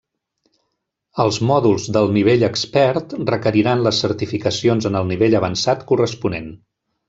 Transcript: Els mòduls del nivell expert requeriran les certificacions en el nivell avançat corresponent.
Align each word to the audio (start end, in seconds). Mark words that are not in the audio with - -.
Els 1.25 1.37
mòduls 1.49 1.85
del 1.97 2.09
nivell 2.15 2.47
expert 2.49 3.15
requeriran 3.33 3.87
les 3.89 4.03
certificacions 4.07 4.91
en 4.93 5.01
el 5.03 5.09
nivell 5.15 5.41
avançat 5.45 5.89
corresponent. 5.95 6.53